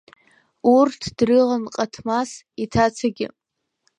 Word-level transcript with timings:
Урҭ 0.75 1.01
дрылан 1.17 1.63
Ҟаҭмас 1.73 2.31
иҭацагьы. 2.63 3.27